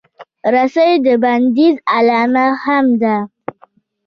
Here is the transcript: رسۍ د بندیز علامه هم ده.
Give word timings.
رسۍ 0.53 0.91
د 1.05 1.07
بندیز 1.23 1.75
علامه 1.95 2.47
هم 2.63 2.85
ده. 3.01 3.15